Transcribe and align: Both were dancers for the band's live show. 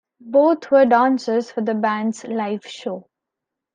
Both 0.19 0.71
were 0.71 0.87
dancers 0.87 1.51
for 1.51 1.61
the 1.61 1.75
band's 1.75 2.23
live 2.23 2.65
show. 2.65 3.07